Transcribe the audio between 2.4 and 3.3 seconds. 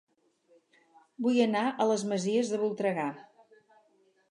de Voltregà